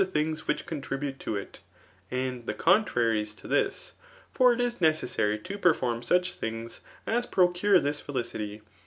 things 0.03 0.47
which 0.47 0.65
contrU>ute 0.65 1.19
to 1.19 1.33
it^ 1.35 1.59
and 2.09 2.47
t^e 2.47 2.57
contraries 2.57 3.35
to 3.35 3.47
this. 3.47 3.93
For 4.31 4.55
k 4.55 4.63
is 4.63 4.81
necessary 4.81 5.37
to 5.37 5.59
perform 5.59 6.01
snch 6.01 6.31
things 6.33 6.81
as 7.05 7.27
procure.tfais 7.27 8.01
feiidty 8.03 8.61